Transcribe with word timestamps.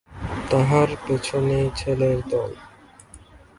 তাহার 0.49 0.89
পিছনে 1.05 1.59
ছেলের 1.75 2.19
দল। 2.29 2.51